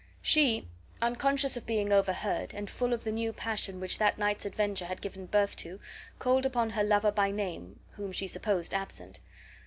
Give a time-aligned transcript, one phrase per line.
[0.23, 0.67] She,
[0.99, 4.99] unconscious of being overheard, and full of the new passion which that night's adventure had
[4.99, 5.79] given birth to,
[6.17, 9.19] called upon her lover by name (whom she supposed absent).